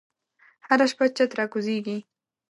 [0.67, 1.97] هره شپه چت راکوزیږې